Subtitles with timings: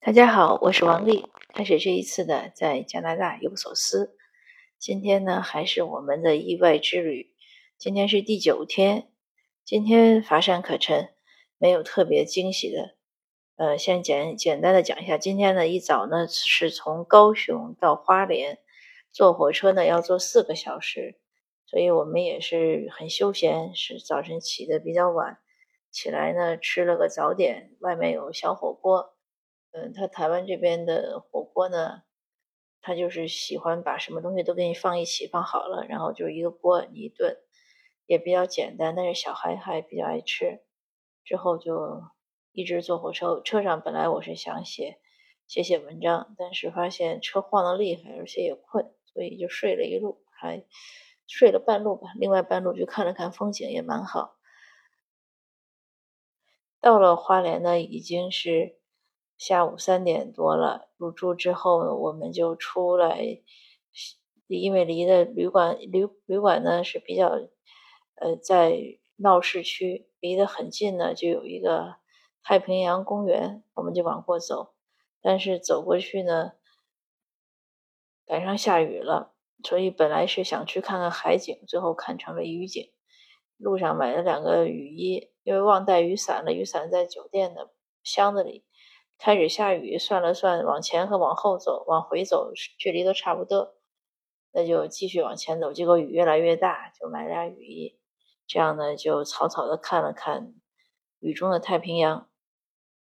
[0.00, 1.26] 大家好，我是王丽。
[1.52, 4.16] 开始这一次的在加拿大有所思。
[4.78, 7.32] 今天呢，还是我们的意外之旅。
[7.76, 9.10] 今天是第九天，
[9.64, 11.08] 今天乏善可陈，
[11.58, 12.96] 没有特别惊喜的。
[13.56, 18.58] 呃，先简简单的讲一下，今天呢一早呢是从高雄到花莲，
[19.10, 21.18] 坐火车呢要坐四个小时，
[21.66, 25.38] 所以我们也是很休闲，是早晨起的比较晚，
[25.90, 29.15] 起来呢吃了个早点，外面有小火锅。
[29.76, 32.02] 嗯，他台湾这边的火锅呢，
[32.80, 37.36] 他就是喜欢把什么东西都给你放一起，放好了，然后就一个锅你一顿，
[38.06, 38.94] 也比较简单。
[38.96, 40.62] 但是小孩还比较爱吃。
[41.24, 42.04] 之后就
[42.52, 44.98] 一直坐火车，车上本来我是想写
[45.46, 50.64] 写写文章，但是发现车晃得厉害，而且也困，所以就睡了一路，还
[51.26, 52.12] 睡了半路吧。
[52.18, 54.38] 另外半路就看了看风景，也蛮好。
[56.80, 58.78] 到了花莲呢，已经是。
[59.38, 63.42] 下午三点多了，入住之后呢，我们就出来，
[64.46, 67.28] 因为离的旅馆旅旅馆呢是比较，
[68.14, 71.96] 呃，在闹市区，离得很近呢，就有一个
[72.42, 74.74] 太平洋公园，我们就往过走。
[75.20, 76.52] 但是走过去呢，
[78.24, 79.34] 赶上下雨了，
[79.64, 82.92] 所以本来是想去看看海景，最后看成了雨景。
[83.58, 88.64] 路上买了两个雨衣，因为忘带雨伞了，雨伞在酒店的箱子里。
[89.18, 93.74] 开始下雨，算了算，往前和往后走，往回走距离都差不多，
[94.52, 95.72] 那就继续往前走。
[95.72, 97.98] 结果雨越来越大，就买俩雨衣，
[98.46, 100.54] 这样呢就草草的看了看
[101.18, 102.28] 雨中的太平洋。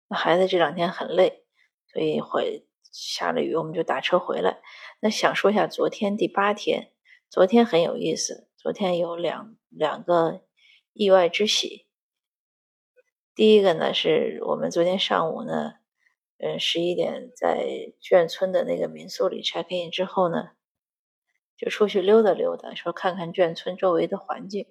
[0.08, 1.46] 那孩子这两天很累，
[1.88, 4.62] 所以回下了雨，我们就打车回来。
[5.02, 6.94] 那想说一下昨天第八天，
[7.28, 10.42] 昨天很有意思，昨天有两两个
[10.94, 11.88] 意外之喜。
[13.34, 15.83] 第一个呢是我们昨天上午呢。
[16.46, 20.50] 嗯，十一点在眷村的那个民宿里 check in 之后呢，
[21.56, 24.68] 就出去溜达溜达，说看看眷村周围的环境。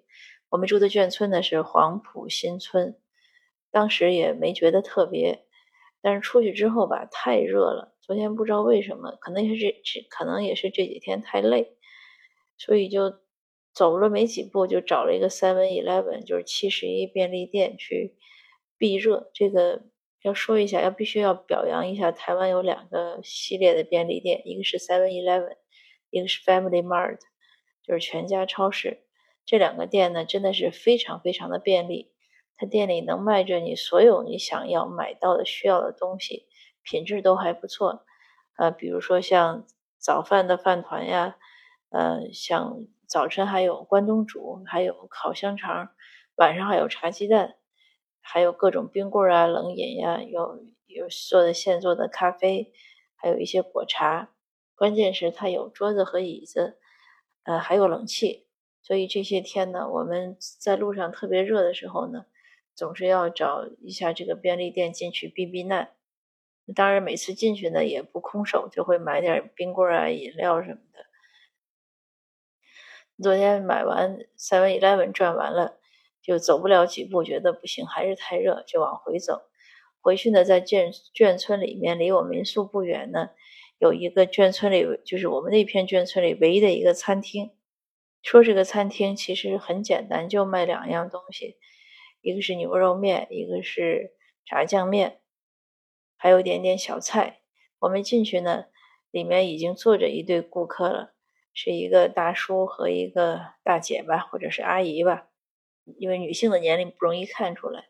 [0.51, 3.01] 我们住的眷村呢是黄埔新村，
[3.71, 5.47] 当时也没觉得特别，
[6.03, 7.97] 但是出去之后吧，太热了。
[8.03, 11.79] 昨天不知道为什么，可能也是这，可能也是这几天太累，
[12.59, 13.15] 所以就
[13.73, 18.19] 走了没几步，就找了一个 Seven Eleven，就是七十一便利店去
[18.77, 19.31] 避热。
[19.33, 19.85] 这个。
[20.23, 25.57] 要说一下，要必须要表扬一下台湾有两个系列的便利店，一个是 Seven Eleven，
[26.11, 27.19] 一个是 Family Mart，
[27.85, 29.05] 就是全家超市。
[29.45, 32.13] 这两个店呢，真的是非常非常的便利。
[32.57, 36.47] 它店里能卖着你所有你想要买到的需要的东西，
[36.85, 38.05] 品质都还不错。
[38.57, 39.67] 呃，比如说像
[39.99, 41.37] 早饭的饭团呀，
[41.91, 45.89] 呃，像早晨还有关东煮，还有烤香肠，
[46.37, 47.57] 晚上还有茶鸡蛋。
[48.23, 52.73] 还有各种冰棍啊、冷饮呀，有有做的现做的咖啡，
[53.15, 54.31] 还有一些果茶。
[54.75, 56.79] 关键是它有桌子和椅子，
[57.43, 58.47] 呃，还有冷气。
[58.81, 62.25] 所以这些天呢，我们在路上特别热的时候呢，
[62.75, 65.91] 总是要找一下这个便利店进去避避难。
[66.75, 71.05] 当然，每次进去呢也不空手，就会买点冰棍啊、饮料什么的。
[73.23, 75.79] 昨天买完 Seven Eleven 转完了。
[76.23, 79.43] 就走不了几步，觉得不行，还是太热，就往回走。
[80.01, 83.31] 回去呢，在眷眷村里面，离我民宿不远呢，
[83.79, 87.51] 有一个眷村里，就是我们那片眷村里唯一的一个餐厅。
[88.23, 91.57] 说这个餐厅其实很简单，就卖两样东西，
[92.21, 94.15] 一个是牛肉面，一个是
[94.47, 95.21] 炸酱面，
[96.17, 97.41] 还有点点小菜。
[97.81, 98.67] 我们进去呢，
[99.11, 101.15] 里面已经坐着一对顾客了，
[101.53, 105.27] 是一个大叔和一个大姐吧，或者是阿姨吧。
[105.99, 107.87] 因为女性的年龄不容易看出来。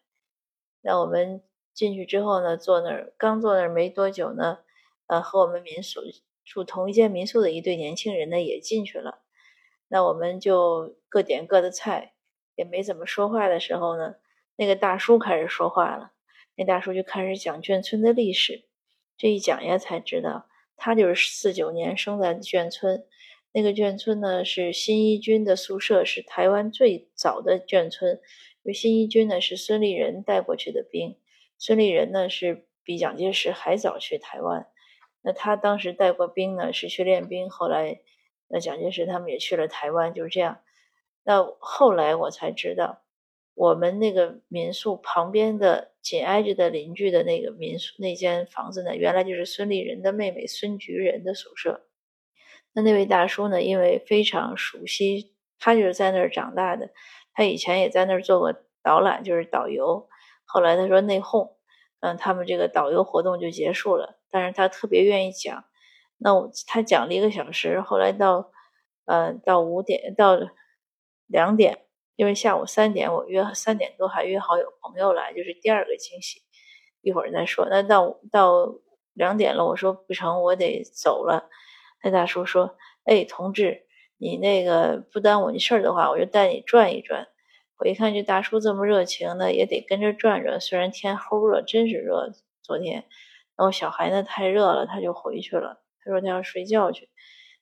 [0.81, 1.43] 那我们
[1.73, 4.59] 进去之后呢，坐那儿刚坐那儿没多久呢，
[5.07, 6.01] 呃，和我们民宿
[6.45, 9.23] 住同一间民宿的一对年轻人呢也进去了。
[9.89, 12.15] 那我们就各点各的菜，
[12.55, 14.17] 也没怎么说话的时候呢，
[14.57, 16.13] 那个大叔开始说话了。
[16.55, 18.65] 那大叔就开始讲眷村的历史。
[19.17, 23.07] 这一讲呀，才知道他就是四九年生在眷村。
[23.53, 28.21] 那个眷村呢，是新一军的宿舍，是台湾最早的眷村。
[28.65, 31.17] 因为新一军呢是孙立人带过去的兵，
[31.59, 34.69] 孙立人呢是比蒋介石还早去台湾。
[35.21, 37.51] 那他当时带过兵呢，是去练兵。
[37.51, 38.01] 后来，
[38.49, 40.61] 那蒋介石他们也去了台湾，就是这样。
[41.25, 43.03] 那后来我才知道，
[43.55, 51.87] 我们那个民宿旁边的紧挨着的邻居的那个民宿那间房子呢，原来就是孙立人的妹妹孙菊人的宿舍。
[52.75, 53.61] 那那位大叔呢？
[53.63, 56.91] 因为非常熟悉，他就是在那儿长大的，
[57.35, 60.09] 他以前也在那儿做过导览，就是导游。
[60.45, 61.57] 后来他说内讧，
[62.01, 65.65] 嗯，他们这个导游活动就结束了，但是他特别愿意讲。
[66.19, 68.51] 那我他讲了一个小时，后来到
[69.07, 70.39] 呃到五点到
[71.27, 71.85] 两点，
[72.17, 76.43] 因为下午三点我约三点多还约好有朋友来，就是第二个惊喜，
[77.03, 77.67] 一会儿再说。
[77.69, 78.75] 那到到
[79.15, 81.51] 两点了，我说不成，我得走了。
[82.03, 83.87] 那大叔说：“哎，同志，
[84.19, 87.29] 你那个不耽误你事儿的话，我就带你转一转。”
[87.79, 90.61] 我一看这大叔这么热情，那也得跟着转转。
[90.61, 92.33] 虽然天齁热，真是热。
[92.63, 93.07] 昨天，
[93.57, 95.83] 然后小孩呢太热了，他就回去了。
[96.05, 97.09] 他说他要睡觉去。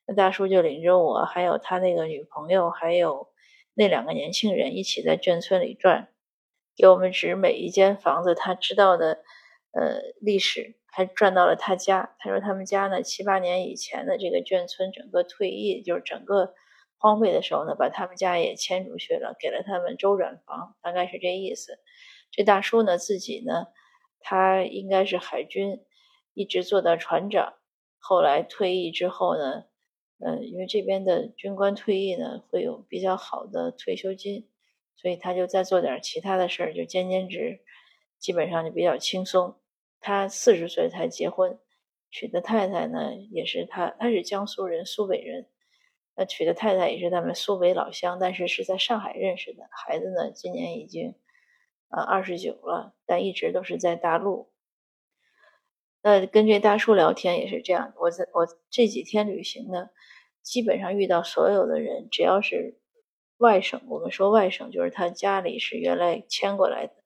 [0.07, 3.29] 那大叔就领着我，还有他那个女朋友，还有
[3.73, 6.09] 那两个年轻人一起在眷村里转，
[6.77, 9.21] 给我们指每一间房子他知道的
[9.73, 12.15] 呃历史，还转到了他家。
[12.19, 16.55] 他说他们家呢七八年以前的这个眷村整个退役，就是整个。
[17.03, 21.79] 荒废的时候呢，把他们家也迁出去了，给了他们周转房，大概是这意思。
[22.31, 23.69] 这大叔呢，自己呢，
[24.21, 25.83] 他应该是海军，
[26.35, 27.55] 一直做到船长。
[27.99, 29.65] 后来退役之后呢，
[30.19, 34.47] 嗯，因为这边的军官退役呢，会有比较好的退休金，
[34.95, 37.61] 所以他就再做点其他的事儿，就兼兼职，
[38.19, 39.57] 基本上就比较轻松。
[40.01, 41.59] 他四十岁才结婚，
[42.11, 45.49] 娶的太太呢，也是他，他是江苏人，苏北人。
[46.17, 49.69] 那娶的太太也是他们苏北老乡，但是是在上海认识的。
[49.71, 51.15] 孩子呢，今年已经
[51.89, 54.51] 呃二十九了，但一直都是在大陆。
[56.03, 57.95] 那跟这大叔聊天也是这样。
[57.97, 59.91] 我在我这几天旅行呢，
[60.43, 62.81] 基本上遇到所有的人，只要是
[63.39, 67.00] 外省，我们说外省就是他家里是原来迁过来的，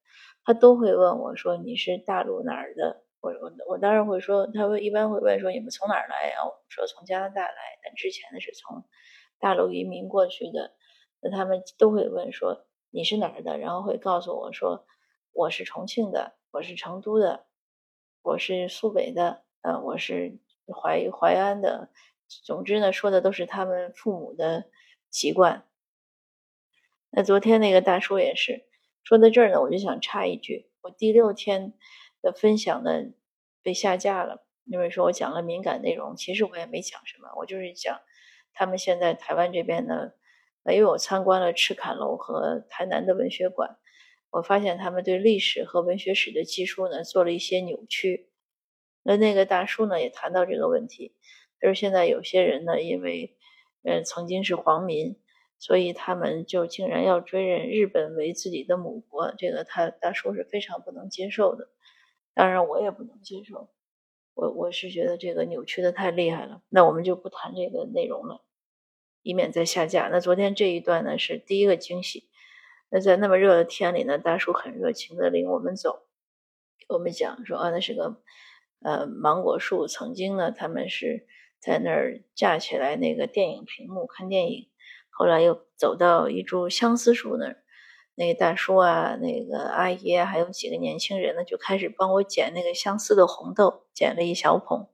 [0.44, 8.84] 他都会问我说：“你是大陆哪儿的？”我我我当然会说，他会一般会问说：“你们从哪儿来呀？”我说：“从加拿大来。”但之前的是从。
[9.40, 10.72] 大陆移民过去的，
[11.20, 14.86] 那他们都会问说你是哪儿的，然后会告诉我说
[15.32, 17.44] 我是重庆的，我是成都的，
[18.22, 20.38] 我是苏北的，呃，我是
[20.72, 21.90] 淮淮安的。
[22.26, 24.70] 总之呢，说的都是他们父母的
[25.10, 25.68] 籍贯。
[27.10, 28.64] 那昨天那个大叔也是
[29.04, 31.74] 说到这儿呢，我就想插一句，我第六天
[32.22, 32.90] 的分享呢
[33.62, 38.00] 被下架了，因为说我讲了敏感内容，其实我也没讲什么，我就是讲。
[38.54, 40.12] 他们现在台湾这边呢，
[40.72, 43.76] 因为我参观了赤坎楼和台南的文学馆，
[44.30, 48.30] 我发现他们对历史和文学史的技术呢做了一些扭曲。
[49.02, 51.14] 那那个大叔呢也谈到这个问题，
[51.60, 53.36] 就是现在有些人呢，因为
[53.82, 55.20] 嗯曾经是皇民，
[55.58, 61.68] 所以他们就竟然要追认日本为自己的母国，这个他大叔是非常不能接受的。
[62.34, 63.70] 当然我也不能接受。
[64.34, 68.42] 我我是觉得这个扭曲的太厉害了，那我们就不谈这个内容了，
[69.22, 70.08] 以免再下架。
[70.08, 72.28] 那昨天这一段呢是第一个惊喜，
[72.90, 76.08] 那在那么热的天里呢，大叔很热情的领我们走，
[76.88, 78.20] 我们讲说啊，那是个
[78.80, 81.28] 呃芒果树，曾经呢他们是
[81.60, 84.68] 在那儿架起来那个电影屏幕看电影，
[85.16, 87.56] 后来又走到一株相思树那儿。
[88.16, 94.88] 那个大叔啊，那个阿姨啊还有几个年轻人呢，就开始帮我捡那个相思的红豆，捡了一小捧。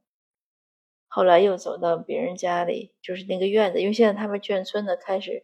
[1.06, 5.42] 后来又走到别人家里，就是那个院子，因为现在他们眷村呢开始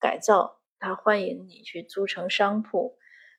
[0.00, 2.96] 改造，他欢迎你去租成商铺，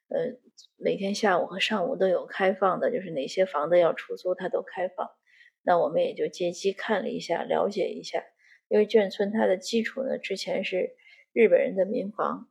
[0.07, 0.39] 呃，
[0.77, 5.09] 每天下午和上午都有开放的，就是哪些房子要出租，他都开放。
[5.63, 8.23] 那我们也就借机看了一下，了解一下，
[8.67, 10.95] 因为眷村它的基础呢，之前是
[11.33, 12.49] 日本人的民房。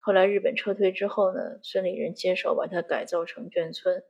[0.00, 4.04] 后来日本撤退之后呢，村里人接手把它改造成眷村，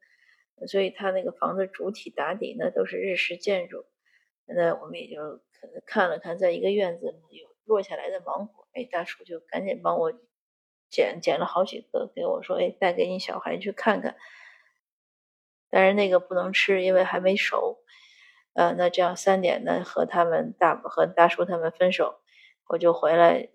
[0.66, 3.86] 所以它那个房子主体打底呢都是日式建筑。
[4.44, 5.40] 那我们也就
[5.86, 10.12] 看了看，在一个院子里有落下来的芒果，哎，大叔就赶紧帮我
[10.90, 14.16] 捡捡了好几个，给我说，哎，带给你小孩去看看。
[15.70, 17.78] 但是那个不能吃，因为还没熟。
[18.56, 22.20] 呃，那这样三点呢和他们大和大叔他们分手，
[22.68, 23.50] 我就回来。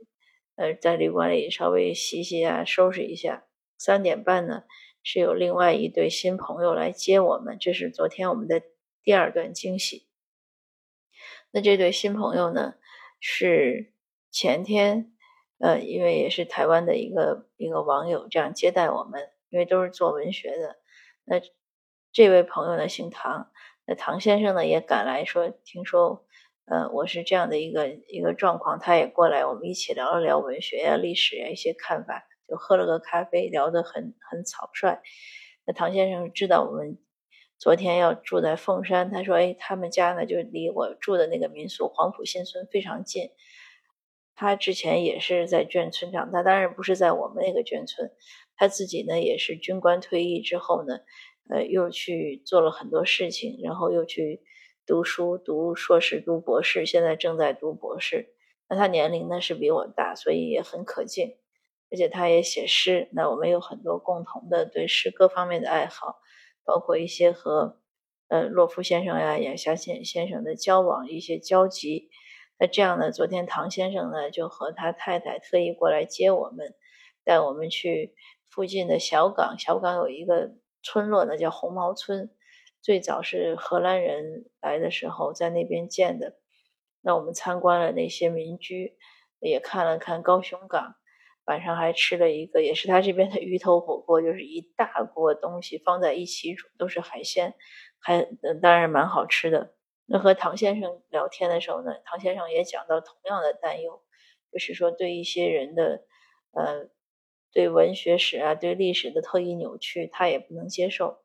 [0.57, 3.45] 呃，在旅馆里稍微洗洗啊，收拾一下。
[3.79, 4.63] 三点半呢，
[5.01, 8.61] 是有另外一对新朋友来接我们，这是昨天我们的
[9.01, 10.07] 第二段惊喜。
[11.49, 12.75] 那这对新朋友呢，
[13.19, 13.93] 是
[14.29, 15.13] 前天，
[15.57, 20.77] 呃，因为也是台湾的一个一个网友这样接待我们，因为都是做文学的。
[21.23, 21.41] 那
[22.11, 23.51] 这位朋友呢，姓唐，
[23.85, 26.25] 那唐先生呢也赶来说，听说。
[26.65, 35.01] 呃，我是这样的一个一个状况，他也过来，我们一起聊了聊文学呀、历史呀一些看法，就喝了个咖啡，聊得很很草率。
[35.65, 36.97] 那唐先生知道我们
[37.57, 43.31] 昨天要住在凤山，他说：“哎，他们家呢就离我住的那个民宿黄埔新村非常近。
[44.35, 48.11] 他之前也是在眷村长大，当然不是在我们那个眷村。
[48.55, 50.99] 他自己呢也是军官退役之后呢，
[51.51, 54.41] 呃，又去做了很多事情，然后又去
[54.85, 58.33] 读书，读硕士，读博士，现在正在读博士。
[58.69, 61.35] 那他年龄呢是比我大，所以也很可敬。
[61.91, 66.21] 而且他也写诗，那我们有很多共同的对诗歌方面的爱好，
[66.63, 67.81] 包括一些和
[68.29, 72.09] 呃洛夫先生呀、亚夏先先生的交往一些交集。
[72.57, 76.73] 那这样呢，昨天唐先生呢就和他太太特意过来接我们，
[77.25, 78.15] 带我们去
[78.49, 79.59] 附近的小港。
[79.59, 80.53] 小港有一个
[80.83, 82.29] 村落呢，叫红毛村，
[82.81, 86.37] 最早是荷兰人来的时候在那边建的。
[87.01, 88.97] 那我们参观了那些民居，
[89.39, 90.95] 也看了看高雄港。
[91.45, 97.55] 晚上还吃了一个，也是他这边的鱼头火锅，就是一大锅东西放在一起煮，都是海鲜，
[97.99, 98.27] 还
[98.61, 99.73] 当然蛮好吃的。
[100.05, 104.03] 那和唐先生聊天的时候呢，唐先生也讲到同样的担忧，
[104.51, 106.03] 就是说对一些人的，
[106.51, 106.89] 呃，
[107.51, 111.23] 对文学史啊，对历史的特意扭曲，他也不能接受。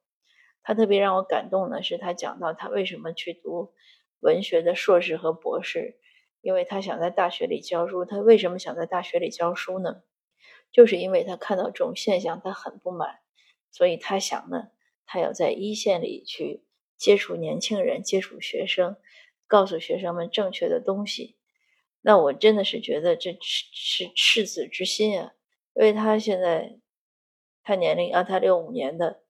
[0.63, 3.73] 他特别让我感动的是，他讲到他为什么去读
[4.21, 5.99] 文学的硕士和博士。
[6.43, 10.03] 因为他想在大学里教书，他为什么想在大学里教书呢？
[10.71, 13.19] 就是因为他看到这种现象，他很不满，
[13.73, 14.69] 所以他想呢，
[15.07, 16.65] 他要在一线里去
[16.97, 18.97] 接触年轻人，接触学生，
[19.49, 21.37] 告诉学生们正确的东西。
[22.01, 25.33] 那我真的是觉得这是是赤子之心啊！
[25.79, 26.79] 因为他现在
[27.63, 29.23] 他年龄啊，他六五年的，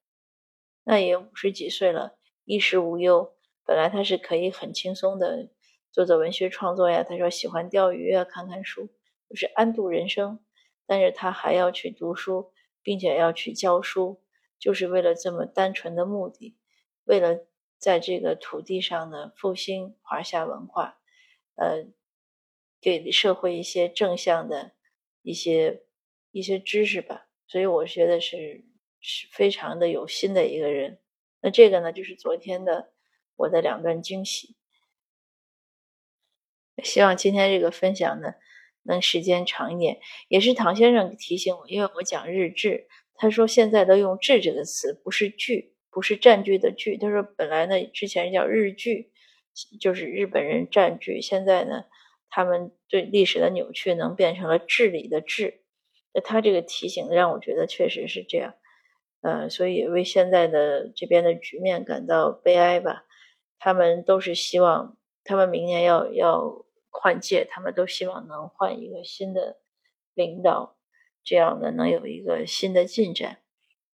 [0.84, 3.34] 那也五十几岁了，衣食无忧，
[3.64, 5.50] 本来他是可以很轻松的。
[5.90, 8.90] 做做文学创作呀，他说喜欢钓鱼啊，看看书，
[9.28, 10.38] 就是安度人生。
[10.84, 14.22] 但是他还要去读书，并且要去教书，
[14.58, 16.56] 就是为了这么单纯的目的，
[17.04, 17.46] 为了
[17.78, 21.00] 在这个土地上呢复兴华夏文化，
[21.56, 21.86] 呃，
[22.80, 24.72] 给社会一些正向的
[25.22, 25.85] 一些
[26.30, 27.28] 一些知识吧。
[27.46, 28.64] 所以我觉得是
[29.00, 30.98] 是非常的有心的一个人。
[31.40, 32.92] 那这个呢，就是昨天的
[33.36, 34.56] 我的两段惊喜。
[36.82, 38.34] 希望今天这个分享呢，
[38.82, 40.00] 能时间长一点。
[40.28, 46.98] 也是唐先生提醒我，因为我讲日志，他说现在都用“志”这个词，不是“据”，不是占据的“据”。
[46.98, 49.12] 他说本来呢，之前叫日据，
[49.80, 51.20] 就是日本人占据。
[51.20, 51.84] 现在呢，
[52.28, 55.62] 他们对历史的扭曲能变成了治理的“治”。
[56.20, 58.54] 他这个提醒让我觉得确实是这样，
[59.22, 63.04] 呃，所以为现在的这边的局面感到悲哀吧。
[63.58, 66.66] 他们都是希望，他们明年要要。
[66.98, 69.58] 换届，他们都希望能换一个新的
[70.14, 70.78] 领导，
[71.22, 73.42] 这样呢能有一个新的进展。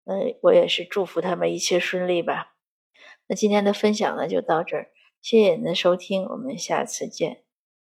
[0.04, 2.56] 那我也是祝福他们一切顺利吧。
[3.28, 4.90] 那今天的分享呢就到这儿，
[5.22, 7.47] 谢谢您的收听，我们下次见。